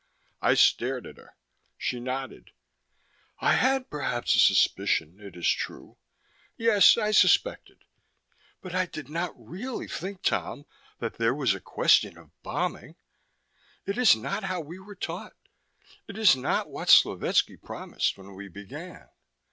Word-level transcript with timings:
I 0.41 0.55
stared 0.55 1.05
at 1.05 1.17
her. 1.17 1.35
She 1.77 1.99
nodded. 1.99 2.53
"I 3.37 3.53
had 3.53 3.91
perhaps 3.91 4.35
a 4.35 4.39
suspicion, 4.39 5.19
it 5.19 5.35
is 5.35 5.47
true. 5.47 5.97
Yes, 6.57 6.97
I 6.97 7.11
suspected. 7.11 7.85
But 8.63 8.73
I 8.73 8.87
did 8.87 9.09
not 9.09 9.35
really 9.37 9.87
think, 9.87 10.23
Tom, 10.23 10.65
that 10.97 11.19
there 11.19 11.35
was 11.35 11.53
a 11.53 11.59
question 11.61 12.17
of 12.17 12.31
bombing. 12.41 12.95
It 13.85 13.99
is 13.99 14.15
not 14.15 14.45
how 14.45 14.59
we 14.59 14.79
were 14.79 14.95
taught. 14.95 15.33
It 16.07 16.17
is 16.17 16.35
not 16.35 16.71
what 16.71 16.89
Slovetski 16.89 17.57
promised, 17.61 18.17
when 18.17 18.33
we 18.33 18.47
began." 18.47 19.07